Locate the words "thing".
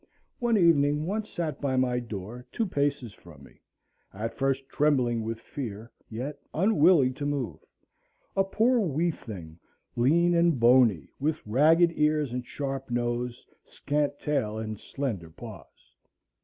9.11-9.59